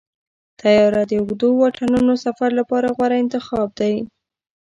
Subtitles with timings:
[0.61, 3.95] طیاره د اوږدو واټنونو سفر لپاره غوره انتخاب دی.